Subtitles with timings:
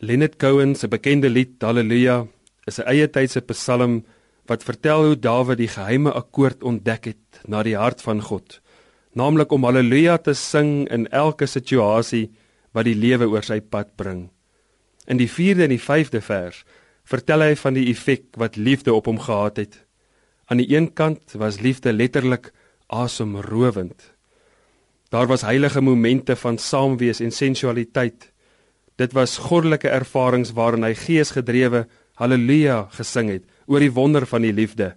[0.00, 2.26] Leonard Cohen se bekende lied Halleluja
[2.70, 4.04] is 'n eie tydse psalm
[4.46, 8.60] wat vertel hoe Dawid die geheime akkoord ontdek het na die hart van God,
[9.12, 12.30] naamlik om haleluja te sing in elke situasie
[12.72, 14.30] wat die lewe oor sy pad bring.
[15.08, 16.64] In die 4de en die 5de vers
[17.04, 19.84] vertel hy van die effek wat liefde op hom gehad het.
[20.46, 22.52] Aan die een kant was liefde letterlik
[22.86, 24.14] asemrowend.
[25.10, 28.32] Daar was heilige momente van saamwees en sensualiteit.
[28.98, 31.86] Dit was goddelike ervarings waarin hy geesgedrewe
[32.18, 34.96] haleluja gesing het oor die wonder van die liefde.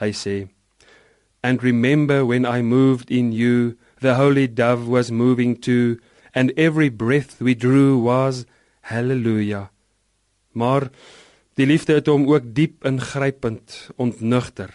[0.00, 0.36] Hy sê:
[1.40, 5.96] And remember when I moved in you, the holy dove was moving too,
[6.34, 8.44] and every breath we drew was
[8.80, 9.70] hallelujah.
[10.52, 10.90] Maar
[11.56, 14.72] die liefde het hom ook diep ingrypend ontnugter.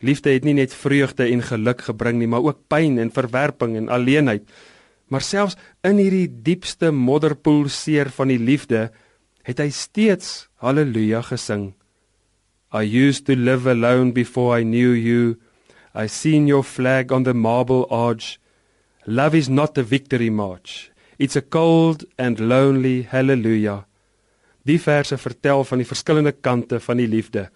[0.00, 3.88] Liefde het nie net vreugde en geluk gebring nie, maar ook pyn en verwerping en
[3.90, 4.46] alleenheid.
[5.08, 8.88] Maar selfs in hierdie diepste modderpoel seer van die liefde
[9.48, 11.72] het hy steeds haleluja gesing.
[12.72, 15.38] I used to live alone before I knew you.
[15.94, 18.36] I seen your flag on the marble arch.
[19.06, 20.90] Love is not a victory march.
[21.18, 23.86] It's a cold and lonely hallelujah.
[24.68, 27.48] Die verse vertel van die verskillende kante van die liefde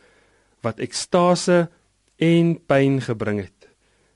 [0.63, 1.67] wat ekstase
[2.23, 3.69] en pyn gebring het.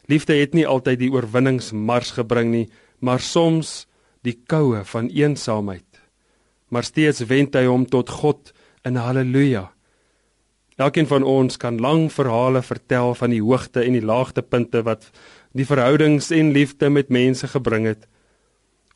[0.07, 2.67] Liefde het nie altyd die oorwinningsmars gebring nie,
[2.99, 3.87] maar soms
[4.27, 5.85] die koue van eensaamheid.
[6.69, 8.53] Maar steeds wend hy hom tot God
[8.87, 9.69] in haleluja.
[10.77, 15.09] Elkeen van ons kan lang verhale vertel van die hoogte en die laagtepunte wat
[15.57, 18.05] die verhoudings en liefde met mense gebring het.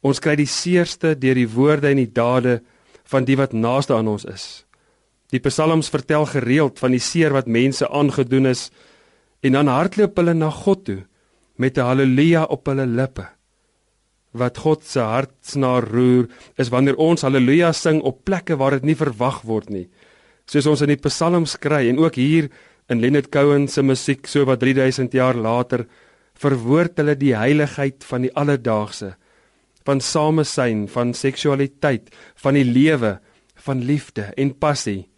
[0.05, 2.61] Ons kry die seerste deur die woorde en die dade
[3.09, 4.47] van die wat naaste aan ons is.
[5.33, 8.69] Die psalms vertel gereeld van die seer wat mense aangedoen is
[9.41, 11.03] en dan hardloop hulle na God toe
[11.57, 13.29] met 'n haleluja op hulle lippe
[14.33, 16.29] wat God se hartsnaar roer
[16.61, 19.89] is wanneer ons haleluja sing op plekke waar dit nie verwag word nie.
[20.47, 22.51] Soos ons in die psalms kry en ook hier
[22.91, 25.87] in Leonard Cohen se musiek so wat 3000 jaar later
[26.41, 29.15] verwoord hulle die heiligheid van die alledaagse
[29.87, 33.19] van samesyn, van seksualiteit, van die lewe,
[33.65, 35.09] van liefde en passie.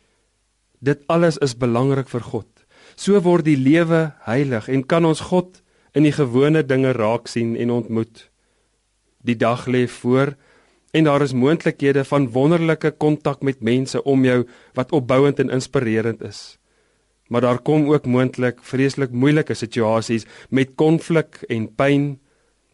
[0.81, 2.49] Dit alles is belangrik vir God.
[2.97, 5.61] So word die lewe heilig en kan ons God
[5.97, 8.28] in die gewone dinge raak sien en ontmoet.
[9.22, 10.34] Die dag lê voor
[10.93, 14.43] en daar is moontlikhede van wonderlike kontak met mense om jou
[14.77, 16.59] wat opbouend en inspirerend is.
[17.33, 22.19] Maar daar kom ook moontlik vreeslik moeilike situasies met konflik en pyn.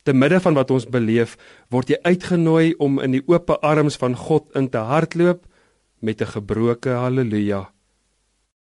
[0.02, 1.36] Te midde van wat ons beleef,
[1.70, 5.44] word jy uitgenooi om in die oop arms van God in te hardloop
[6.00, 7.68] met 'n gebroke haleluja.